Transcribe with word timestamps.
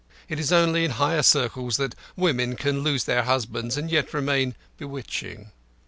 It 0.29 0.39
is 0.39 0.51
only 0.51 0.83
in 0.83 0.89
higher 0.89 1.21
circles 1.21 1.77
that 1.77 1.93
women 2.15 2.55
can 2.55 2.79
lose 2.81 3.03
their 3.03 3.21
husbands 3.21 3.77
and 3.77 3.91
yet 3.91 4.15
remain 4.15 4.55
bewitching. 4.79 5.51